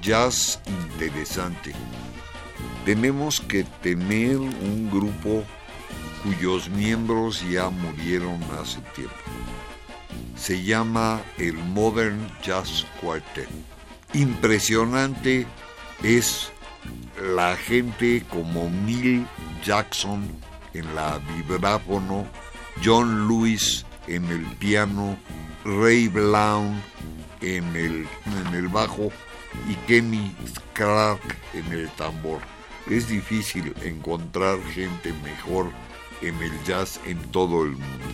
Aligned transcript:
jazz 0.00 0.60
interesante, 0.66 1.72
tenemos 2.84 3.40
que 3.40 3.64
tener 3.82 4.38
un 4.38 4.90
grupo 4.90 5.44
cuyos 6.22 6.68
miembros 6.68 7.42
ya 7.48 7.70
murieron 7.70 8.40
hace 8.58 8.80
tiempo. 8.94 9.14
Se 10.36 10.62
llama 10.62 11.20
el 11.38 11.54
Modern 11.54 12.30
Jazz 12.42 12.86
Quartet. 13.00 13.48
Impresionante 14.12 15.46
es 16.02 16.50
la 17.34 17.56
gente 17.56 18.24
como 18.30 18.70
Neil 18.86 19.26
Jackson 19.64 20.26
en 20.72 20.94
la 20.94 21.18
vibráfono, 21.36 22.26
John 22.84 23.28
Lewis 23.28 23.84
en 24.06 24.24
el 24.26 24.44
piano, 24.56 25.16
Ray 25.64 26.08
Brown 26.08 26.82
en 27.42 27.64
el, 27.76 28.08
en 28.46 28.54
el 28.54 28.68
bajo 28.68 29.10
y 29.68 29.74
Kenny 29.86 30.34
Clark 30.72 31.20
en 31.54 31.72
el 31.72 31.88
tambor. 31.90 32.40
Es 32.88 33.08
difícil 33.08 33.74
encontrar 33.82 34.58
gente 34.72 35.12
mejor 35.22 35.70
en 36.22 36.34
el 36.42 36.52
jazz 36.64 37.00
en 37.04 37.18
todo 37.30 37.64
el 37.64 37.72
mundo. 37.72 38.06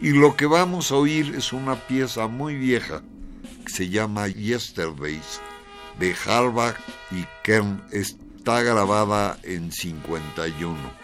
Y 0.00 0.10
lo 0.10 0.36
que 0.36 0.46
vamos 0.46 0.90
a 0.90 0.96
oír 0.96 1.34
es 1.36 1.52
una 1.52 1.76
pieza 1.76 2.26
muy 2.26 2.56
vieja 2.56 3.02
se 3.72 3.88
llama 3.88 4.28
Yesterdays 4.28 5.40
de 5.98 6.14
Halbach 6.26 6.76
y 7.10 7.24
Kern. 7.42 7.82
Está 7.90 8.62
grabada 8.62 9.38
en 9.44 9.72
51. 9.72 11.01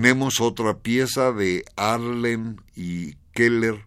Tenemos 0.00 0.40
otra 0.40 0.78
pieza 0.78 1.32
de 1.32 1.64
Arlen 1.74 2.60
y 2.76 3.14
Keller 3.32 3.84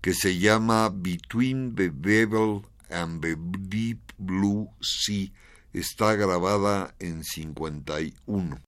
que 0.00 0.14
se 0.14 0.38
llama 0.38 0.90
Between 0.94 1.74
the 1.74 1.90
Devil 1.90 2.62
and 2.88 3.20
the 3.20 3.34
Deep 3.36 3.98
Blue 4.16 4.70
Sea. 4.80 5.32
Está 5.72 6.14
grabada 6.14 6.94
en 7.00 7.24
51. 7.24 8.60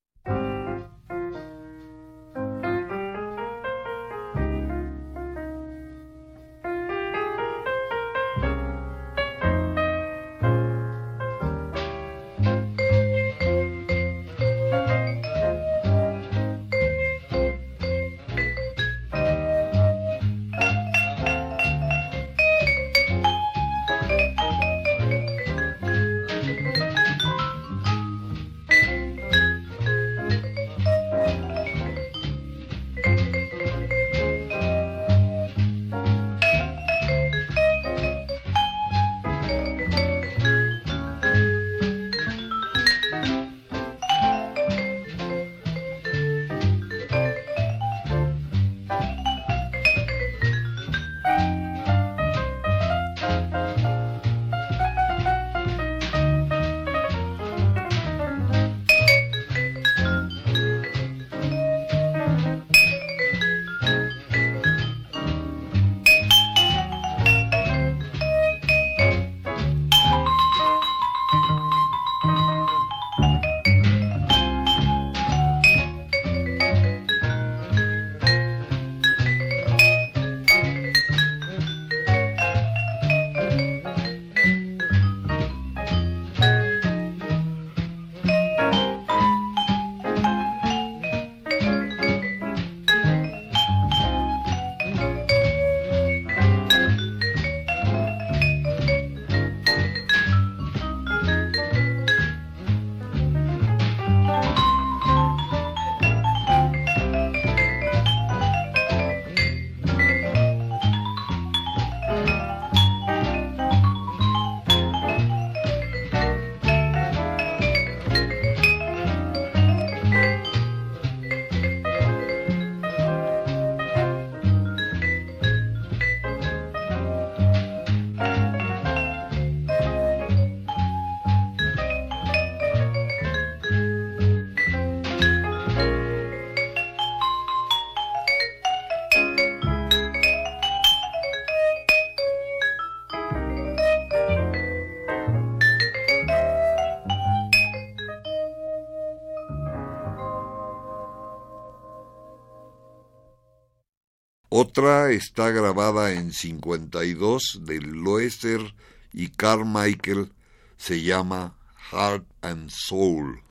Otra 154.58 155.11
está 155.11 155.50
grabada 155.50 156.12
en 156.12 156.32
52 156.32 157.61
de 157.67 157.79
Loeser 157.79 158.75
y 159.12 159.29
Carmichael, 159.29 160.32
se 160.79 161.03
llama 161.03 161.58
Heart 161.93 162.25
and 162.41 162.70
Soul. 162.70 163.43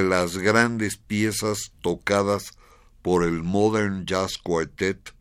Las 0.00 0.38
grandes 0.38 0.96
piezas 0.96 1.72
tocadas 1.82 2.52
por 3.02 3.24
el 3.24 3.42
Modern 3.42 4.06
Jazz 4.06 4.38
Quartet 4.38 5.12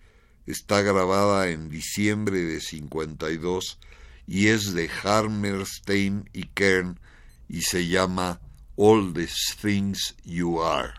está 0.45 0.81
grabada 0.81 1.49
en 1.49 1.69
diciembre 1.69 2.39
de 2.39 2.61
52 2.61 3.79
y 4.27 4.47
es 4.47 4.73
de 4.73 4.89
Hammerstein 5.03 6.29
y 6.31 6.43
Kern 6.43 6.99
y 7.49 7.63
se 7.63 7.87
llama 7.87 8.39
All 8.77 9.13
the 9.13 9.27
Things 9.61 10.15
You 10.23 10.61
Are. 10.61 10.93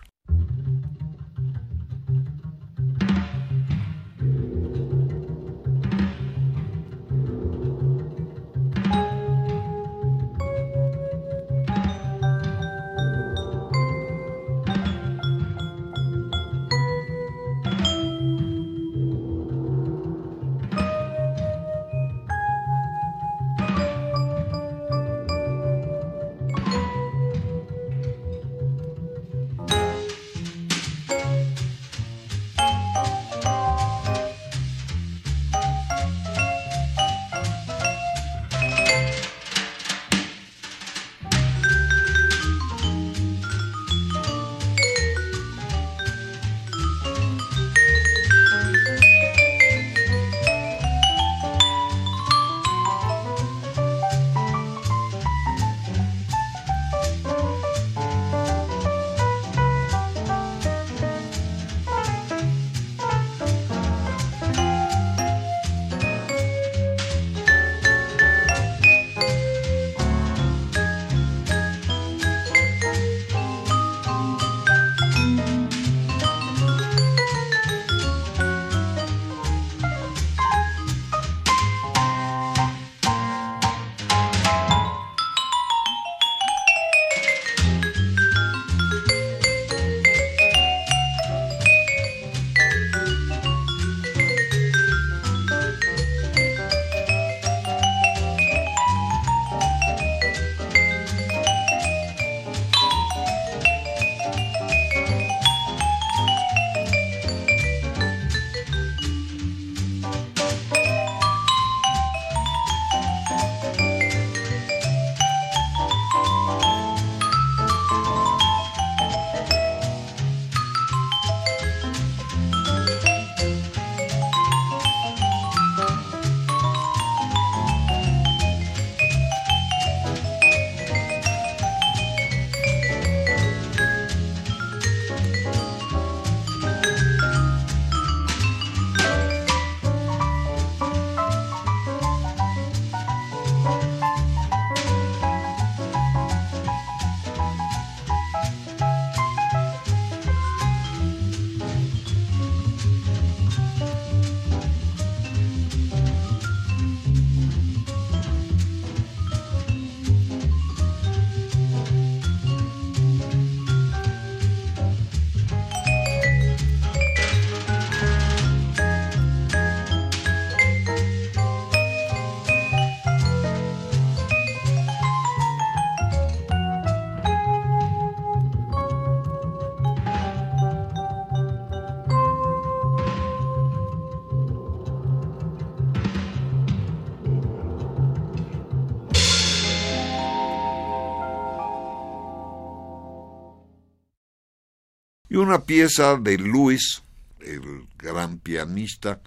Una 195.42 195.64
pieza 195.64 196.16
de 196.16 196.38
Luis, 196.38 197.02
el 197.40 197.86
gran 197.98 198.38
pianista, 198.38 199.20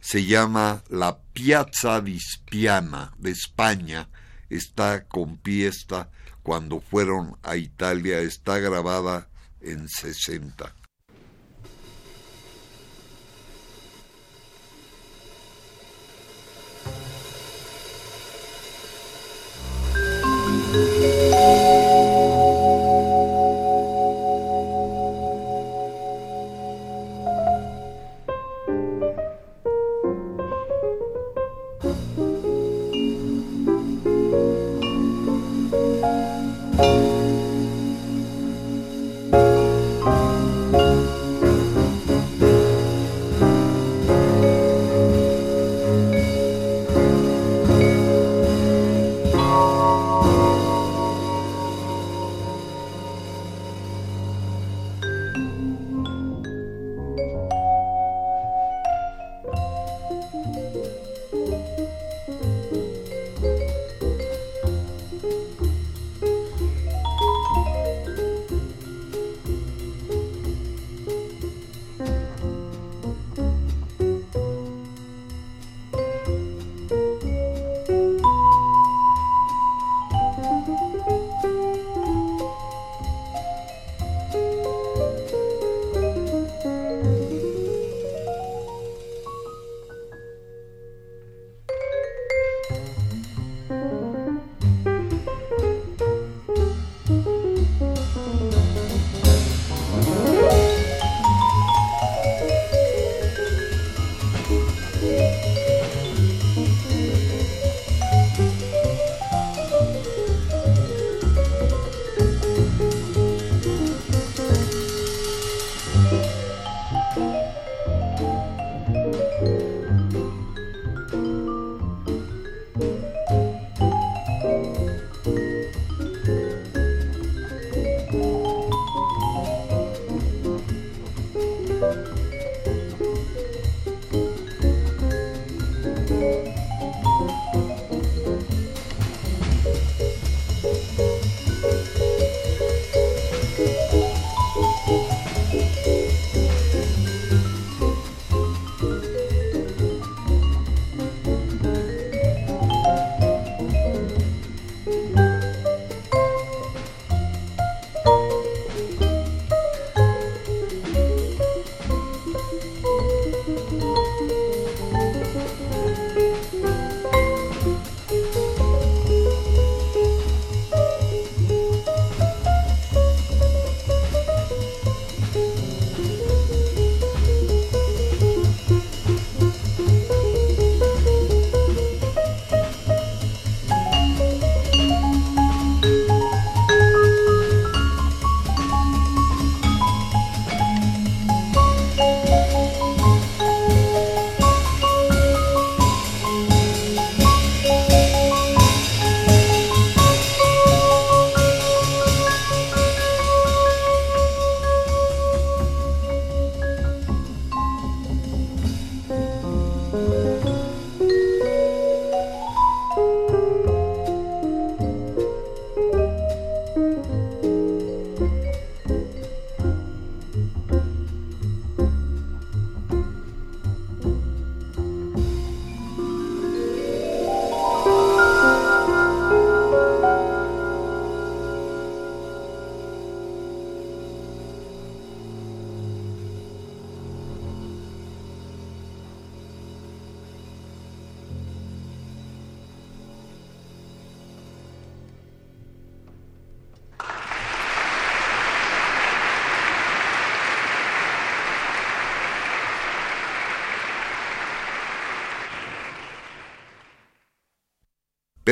se 0.00 0.24
llama 0.24 0.82
La 0.88 1.18
Piazza 1.32 2.00
di 2.00 2.18
Spiana 2.18 3.12
de 3.18 3.30
España, 3.30 4.08
está 4.50 5.04
con 5.04 5.38
pieza 5.38 6.10
cuando 6.42 6.80
fueron 6.80 7.36
a 7.42 7.56
Italia, 7.56 8.18
está 8.20 8.58
grabada 8.58 9.28
en 9.60 9.88
60. 9.88 10.81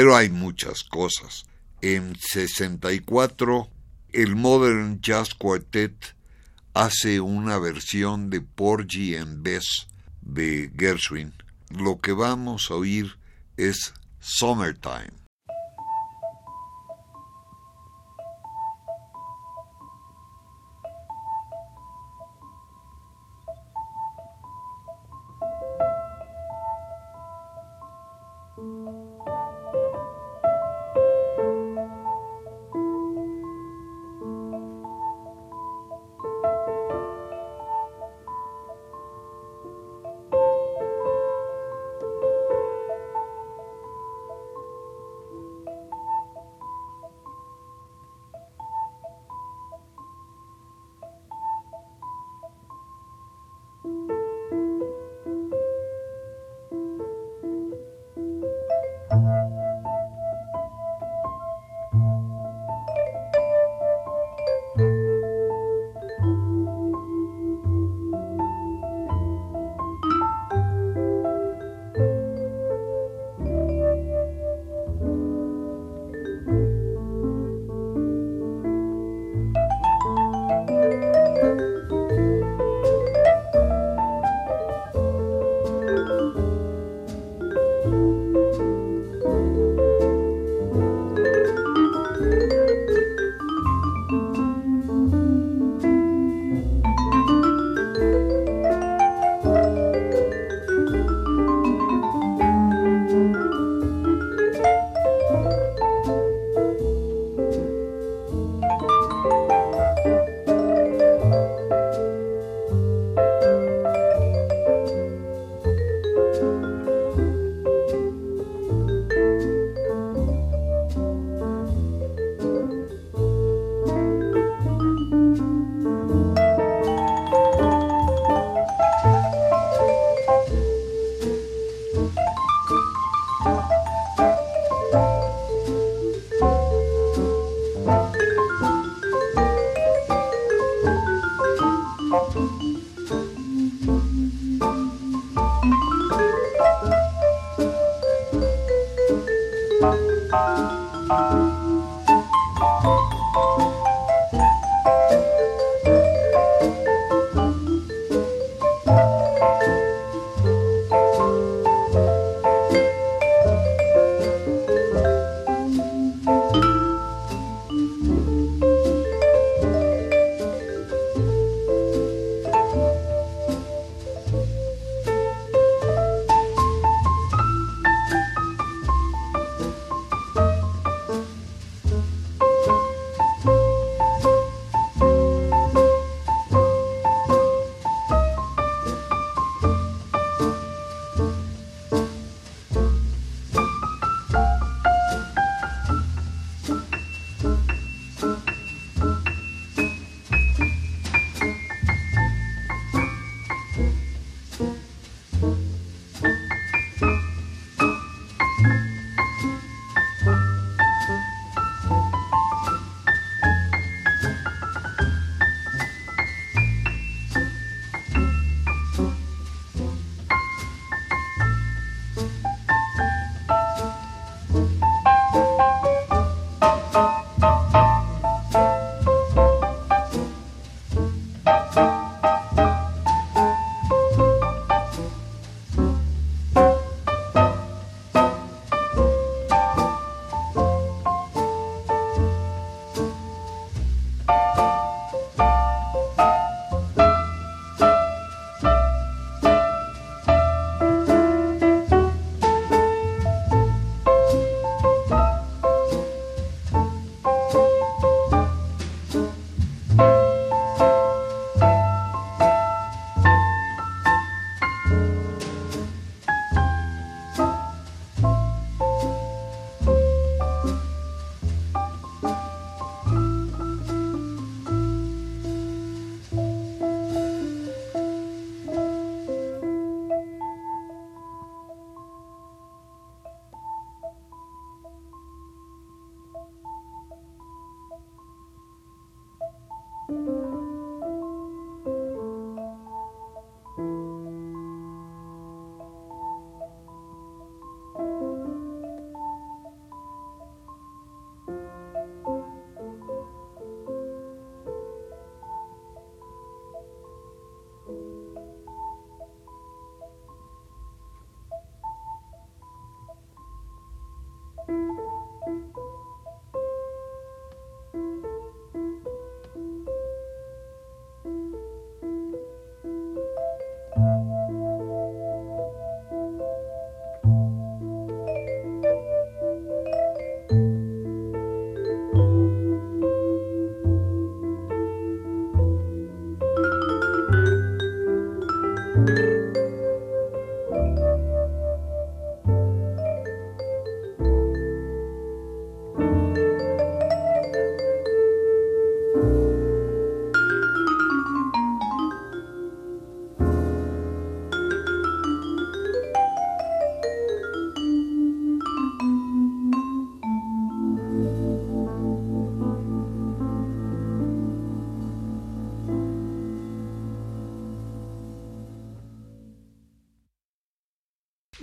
Pero 0.00 0.16
hay 0.16 0.30
muchas 0.30 0.82
cosas. 0.82 1.44
En 1.82 2.16
64, 2.18 3.68
el 4.14 4.34
Modern 4.34 4.98
Jazz 5.02 5.34
Quartet 5.34 6.16
hace 6.72 7.20
una 7.20 7.58
versión 7.58 8.30
de 8.30 8.40
Porgy 8.40 9.16
and 9.16 9.42
Bess 9.42 9.88
de 10.22 10.70
Gershwin. 10.74 11.34
Lo 11.68 12.00
que 12.00 12.12
vamos 12.12 12.70
a 12.70 12.76
oír 12.76 13.18
es 13.58 13.92
Summertime. 14.20 15.12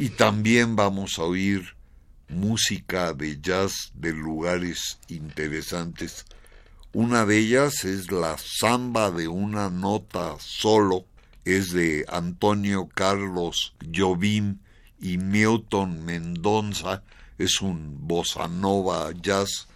Y 0.07 0.11
también 0.11 0.77
vamos 0.77 1.19
a 1.19 1.23
oír 1.23 1.75
música 2.29 3.11
de 3.11 3.41
jazz 3.41 3.91
de 3.93 4.13
lugares 4.13 4.99
interesantes. 5.09 6.25
Una 6.93 7.25
de 7.25 7.39
ellas 7.39 7.83
es 7.83 8.09
la 8.09 8.37
samba 8.37 9.11
de 9.11 9.27
una 9.27 9.69
nota 9.69 10.37
solo, 10.39 11.03
es 11.43 11.73
de 11.73 12.05
Antonio 12.07 12.87
Carlos 12.87 13.75
Jobim 13.93 14.59
y 15.01 15.17
Milton 15.17 16.05
Mendoza, 16.05 17.03
es 17.37 17.59
un 17.59 18.07
bossa 18.07 18.47
nova 18.47 19.11
jazz. 19.11 19.67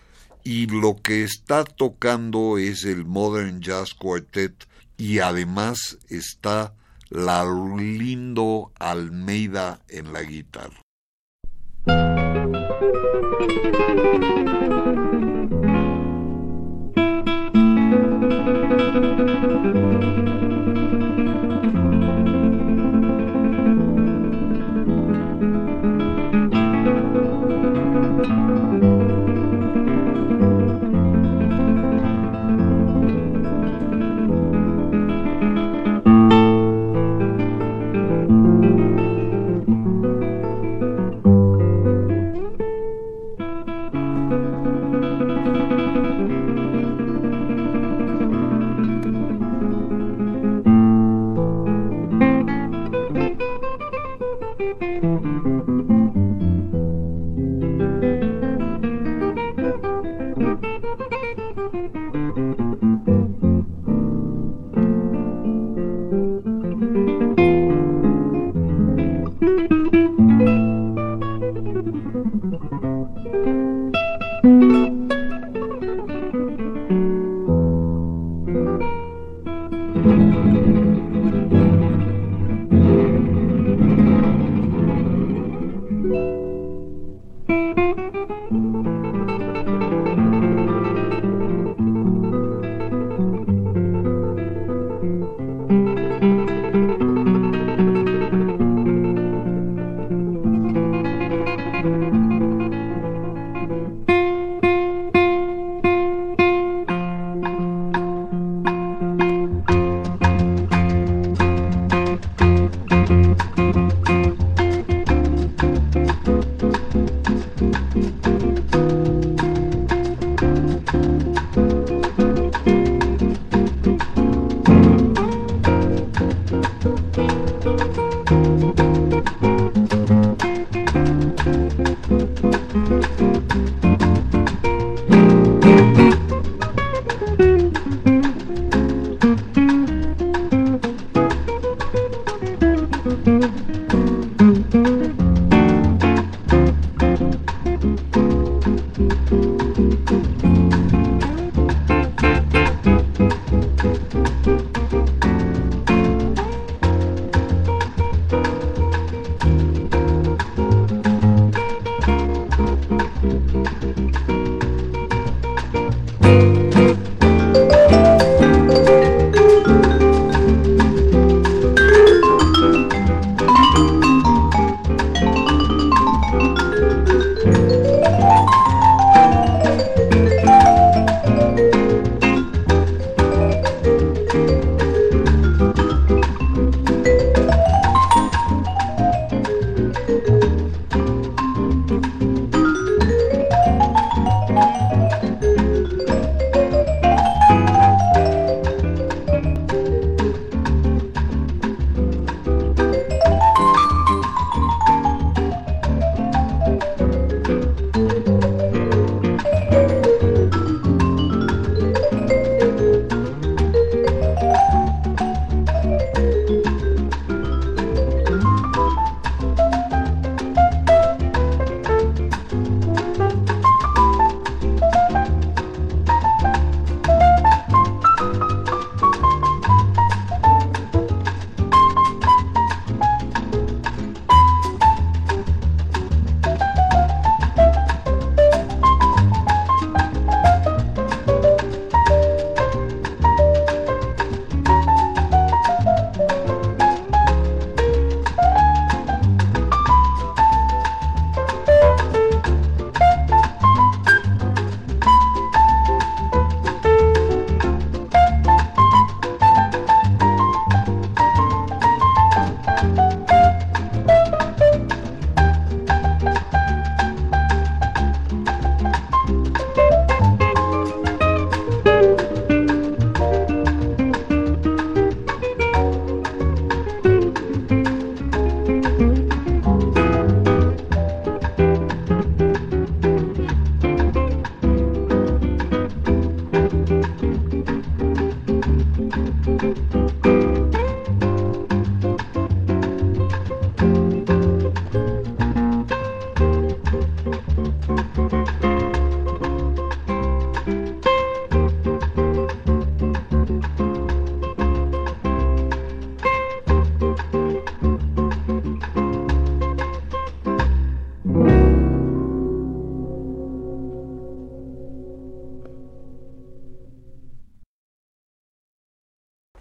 Y 0.45 0.67
lo 0.67 0.95
que 1.01 1.25
está 1.25 1.65
tocando 1.65 2.57
es 2.57 2.85
el 2.85 3.03
Modern 3.03 3.59
Jazz 3.59 3.93
Quartet. 3.93 4.65
Y 4.95 5.19
además 5.19 5.97
está 6.07 6.73
la 7.11 7.43
lindo 7.43 8.71
Almeida 8.79 9.81
en 9.89 10.13
la 10.13 10.23
guitarra. 10.23 10.81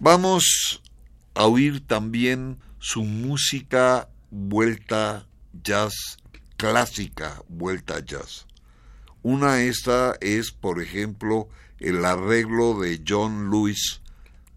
Vamos 0.03 0.81
a 1.35 1.45
oír 1.45 1.85
también 1.85 2.57
su 2.79 3.03
música 3.03 4.09
vuelta 4.31 5.27
jazz 5.61 6.17
clásica, 6.57 7.43
vuelta 7.47 7.99
jazz. 7.99 8.47
Una 9.21 9.61
esta 9.61 10.15
es, 10.19 10.51
por 10.51 10.81
ejemplo, 10.81 11.49
el 11.77 12.03
arreglo 12.03 12.79
de 12.79 12.99
John 13.07 13.51
Lewis 13.51 14.01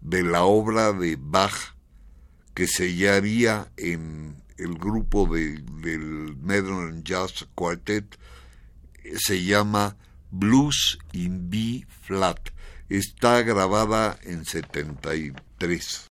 de 0.01 0.23
la 0.23 0.45
obra 0.45 0.93
de 0.93 1.15
Bach 1.15 1.75
que 2.55 2.65
se 2.65 2.87
hallaría 2.87 3.71
en 3.77 4.41
el 4.57 4.73
grupo 4.73 5.27
de, 5.27 5.61
del 5.83 6.37
Modern 6.37 7.03
Jazz 7.03 7.45
Quartet 7.53 8.17
se 9.15 9.43
llama 9.43 9.95
Blues 10.31 10.97
in 11.13 11.51
B 11.51 11.85
Flat 12.01 12.54
está 12.89 13.41
grabada 13.41 14.17
en 14.23 14.45
73. 14.45 16.07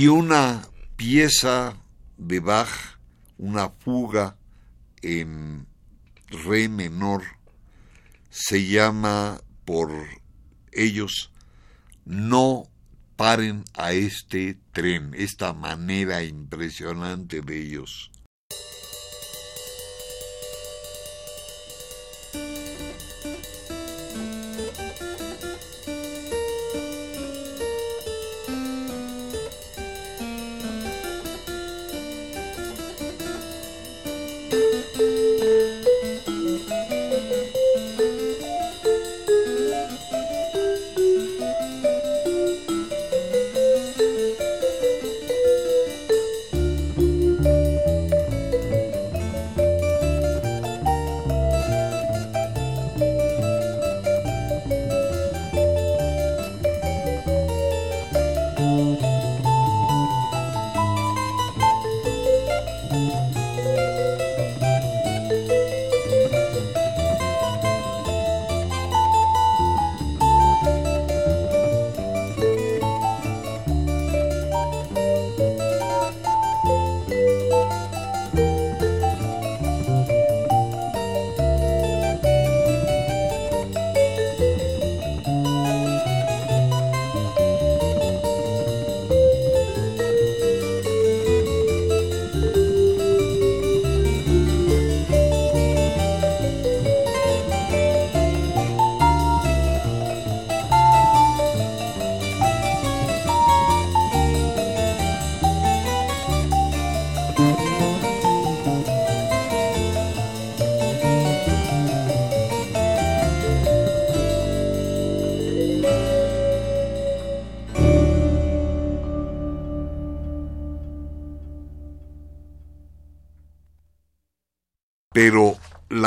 Y 0.00 0.06
una 0.06 0.62
pieza 0.94 1.76
de 2.18 2.38
Bach, 2.38 2.68
una 3.36 3.68
fuga 3.68 4.36
en 5.02 5.66
re 6.28 6.68
menor, 6.68 7.24
se 8.30 8.64
llama 8.64 9.40
por 9.64 9.90
ellos 10.70 11.32
no 12.04 12.70
paren 13.16 13.64
a 13.74 13.92
este 13.92 14.56
tren, 14.70 15.14
esta 15.14 15.52
manera 15.52 16.22
impresionante 16.22 17.40
de 17.40 17.60
ellos 17.60 18.12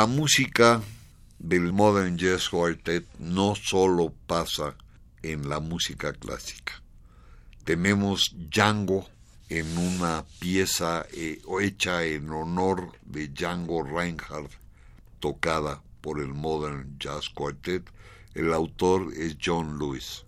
la 0.02 0.08
música 0.08 0.82
del 1.38 1.74
Modern 1.74 2.18
Jazz 2.18 2.50
Quartet 2.50 3.06
no 3.20 3.54
solo 3.54 4.12
pasa 4.26 4.76
en 5.22 5.48
la 5.48 5.60
música 5.60 6.12
clásica. 6.12 6.82
Tenemos 7.66 8.34
Django 8.50 9.08
en 9.48 9.78
una 9.78 10.26
pieza 10.40 11.06
eh, 11.14 11.40
hecha 11.62 12.04
en 12.04 12.32
honor 12.32 12.94
de 13.04 13.28
Django 13.28 13.84
Reinhardt, 13.84 14.52
tocada 15.20 15.84
por 16.02 16.20
el 16.20 16.34
Modern 16.34 16.98
Jazz 16.98 17.30
Quartet. 17.30 17.84
El 18.34 18.54
autor 18.54 19.14
es 19.16 19.38
John 19.40 19.78
Lewis. 19.78 20.26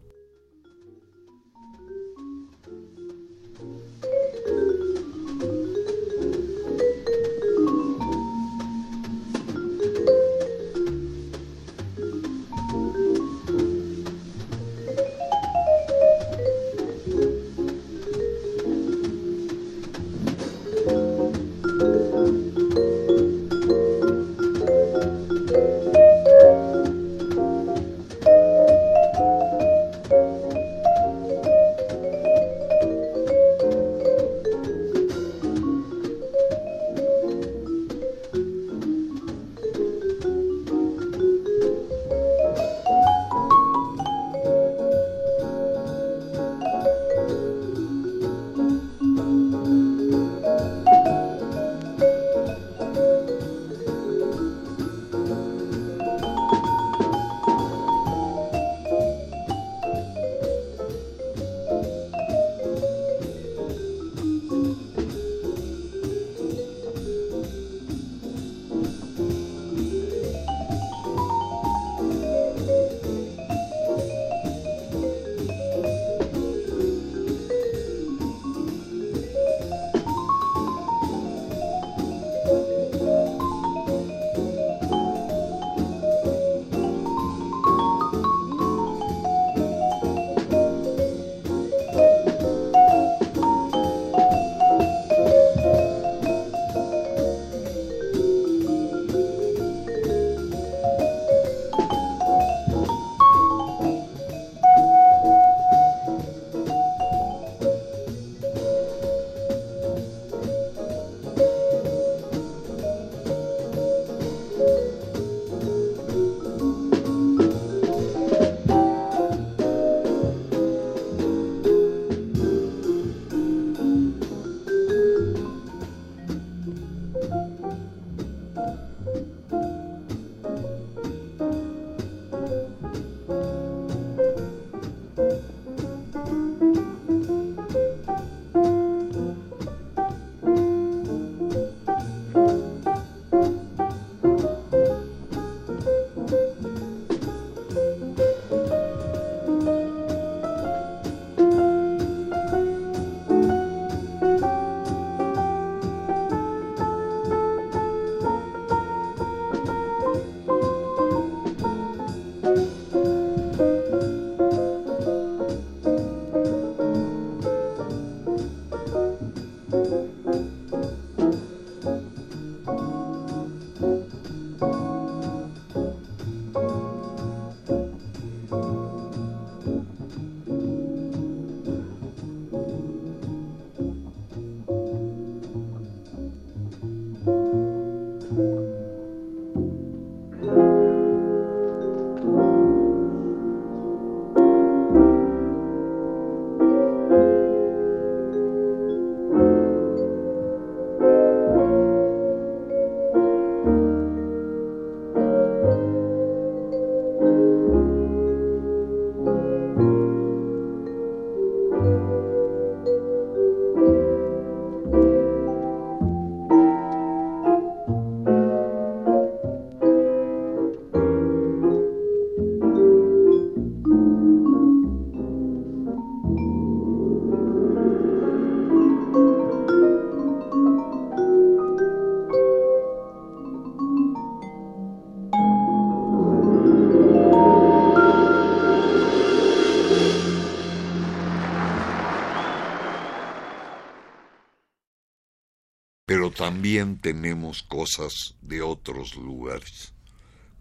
también 246.73 246.97
tenemos 246.97 247.61
cosas 247.61 248.35
de 248.41 248.63
otros 248.63 249.15
lugares. 249.15 249.93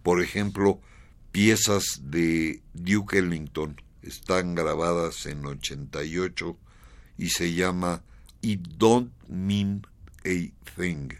Por 0.03 0.23
ejemplo, 0.23 0.79
piezas 1.31 1.85
de 2.03 2.61
Duke 2.75 3.19
Ellington 3.19 3.81
están 4.03 4.55
grabadas 4.55 5.25
en 5.25 5.47
88 5.47 6.59
y 7.17 7.31
se 7.31 7.55
llama 7.55 8.03
It 8.43 8.61
Don't 8.77 9.11
Mean 9.27 9.87
a 10.27 10.53
Thing. 10.77 11.15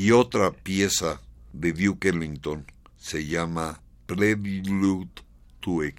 Y 0.00 0.12
otra 0.12 0.50
pieza 0.50 1.20
de 1.52 1.74
Duke 1.74 2.08
Ellington 2.08 2.64
se 2.96 3.26
llama 3.26 3.82
Prelude 4.06 5.10
to 5.60 5.82
a. 5.82 5.90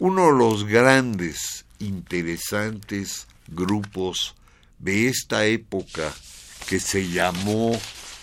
Uno 0.00 0.26
de 0.26 0.38
los 0.38 0.64
grandes, 0.64 1.66
interesantes 1.80 3.26
grupos 3.48 4.36
de 4.78 5.08
esta 5.08 5.44
época 5.46 6.14
que 6.68 6.78
se 6.78 7.08
llamó 7.08 7.76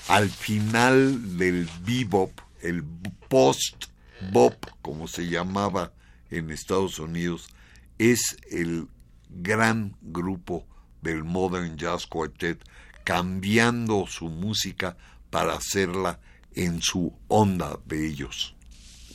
al 0.07 0.29
final 0.29 1.37
del 1.37 1.67
bebop, 1.81 2.31
el 2.61 2.81
post-bop, 3.27 4.55
como 4.81 5.09
se 5.09 5.27
llamaba 5.27 5.91
en 6.29 6.49
Estados 6.49 6.97
Unidos, 6.97 7.49
es 7.97 8.37
el 8.49 8.87
gran 9.29 9.97
grupo 10.01 10.65
del 11.01 11.25
Modern 11.25 11.75
Jazz 11.75 12.07
Quartet, 12.07 12.63
cambiando 13.03 14.07
su 14.07 14.29
música 14.29 14.95
para 15.29 15.55
hacerla 15.55 16.21
en 16.53 16.81
su 16.81 17.13
onda 17.27 17.77
de 17.85 18.07
ellos. 18.07 18.55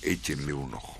Échenle 0.03 0.53
un 0.53 0.75
ojo. 0.75 1.00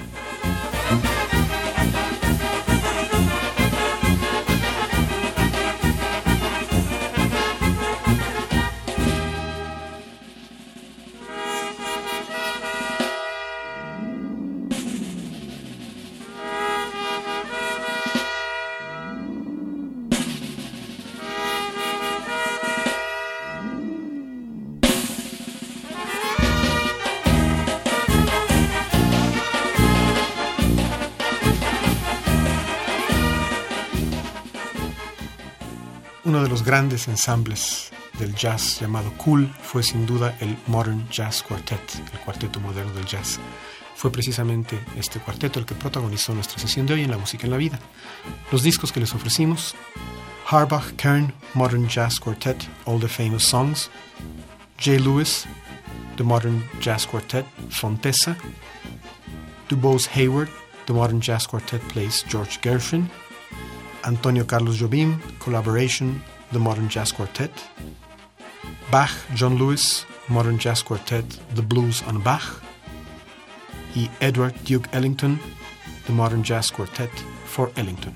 Grandes 36.81 37.07
ensambles 37.07 37.91
del 38.17 38.33
jazz 38.33 38.79
llamado 38.79 39.13
Cool 39.17 39.47
fue 39.61 39.83
sin 39.83 40.07
duda 40.07 40.35
el 40.39 40.57
Modern 40.65 41.07
Jazz 41.11 41.43
Quartet, 41.43 41.79
el 42.11 42.19
cuarteto 42.21 42.59
moderno 42.59 42.91
del 42.93 43.05
jazz. 43.05 43.39
Fue 43.95 44.11
precisamente 44.11 44.79
este 44.97 45.19
cuarteto 45.19 45.59
el 45.59 45.67
que 45.67 45.75
protagonizó 45.75 46.33
nuestra 46.33 46.57
sesión 46.57 46.87
de 46.87 46.95
hoy 46.95 47.03
en 47.03 47.11
La 47.11 47.19
Música 47.19 47.45
en 47.45 47.51
la 47.51 47.57
Vida. 47.57 47.79
Los 48.51 48.63
discos 48.63 48.91
que 48.91 48.99
les 48.99 49.13
ofrecimos, 49.13 49.75
Harbach 50.49 50.95
Kern 50.95 51.31
Modern 51.53 51.87
Jazz 51.87 52.19
Quartet, 52.19 52.67
All 52.85 52.99
the 52.99 53.07
Famous 53.07 53.43
Songs, 53.43 53.91
Jay 54.79 54.97
Lewis, 54.97 55.45
The 56.17 56.23
Modern 56.23 56.67
Jazz 56.79 57.05
Quartet, 57.05 57.45
Fontesa, 57.69 58.35
DuBose 59.69 60.09
Hayward, 60.15 60.49
The 60.87 60.93
Modern 60.93 61.21
Jazz 61.21 61.45
Quartet 61.45 61.81
plays 61.89 62.23
George 62.27 62.59
Gershwin, 62.59 63.07
Antonio 64.03 64.45
Carlos 64.45 64.79
Jobim, 64.79 65.19
Collaboration, 65.37 66.23
The 66.51 66.59
Modern 66.59 66.89
Jazz 66.89 67.11
Quartet, 67.13 67.51
Bach, 68.91 69.11
John 69.35 69.57
Lewis, 69.57 70.05
Modern 70.27 70.57
Jazz 70.57 70.83
Quartet, 70.83 71.25
The 71.55 71.61
Blues 71.61 72.03
on 72.03 72.21
Bach, 72.21 72.61
y 73.95 74.09
Edward 74.19 74.53
Duke 74.63 74.89
Ellington, 74.93 75.39
The 76.07 76.13
Modern 76.13 76.43
Jazz 76.43 76.69
Quartet 76.71 77.11
for 77.45 77.71
Ellington. 77.77 78.15